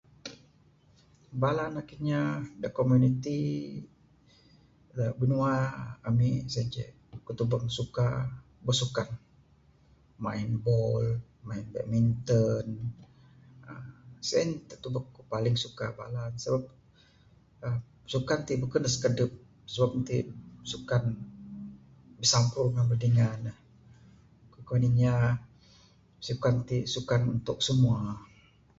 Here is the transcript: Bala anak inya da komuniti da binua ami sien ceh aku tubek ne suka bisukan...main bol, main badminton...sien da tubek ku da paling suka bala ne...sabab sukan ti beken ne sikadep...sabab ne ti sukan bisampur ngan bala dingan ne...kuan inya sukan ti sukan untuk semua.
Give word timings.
Bala 1.41 1.61
anak 1.69 1.87
inya 1.97 2.21
da 2.61 2.67
komuniti 2.77 3.39
da 4.97 5.05
binua 5.19 5.53
ami 6.07 6.29
sien 6.51 6.67
ceh 6.73 6.89
aku 7.15 7.31
tubek 7.39 7.61
ne 7.63 7.71
suka 7.79 8.05
bisukan...main 8.65 10.49
bol, 10.65 11.03
main 11.47 11.65
badminton...sien 11.73 14.49
da 14.69 14.75
tubek 14.83 15.05
ku 15.15 15.19
da 15.23 15.27
paling 15.33 15.55
suka 15.63 15.85
bala 15.99 16.21
ne...sabab 16.31 16.63
sukan 18.13 18.39
ti 18.47 18.53
beken 18.61 18.81
ne 18.83 18.89
sikadep...sabab 18.93 19.91
ne 19.95 20.03
ti 20.09 20.17
sukan 20.71 21.03
bisampur 22.19 22.65
ngan 22.73 22.87
bala 22.89 23.01
dingan 23.03 23.39
ne...kuan 23.47 24.83
inya 24.89 25.13
sukan 26.27 26.55
ti 26.67 26.77
sukan 26.93 27.21
untuk 27.33 27.57
semua. 27.67 27.99